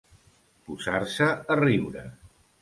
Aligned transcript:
Posar-se 0.69 1.27
a 1.57 1.59
riure. 1.61 2.07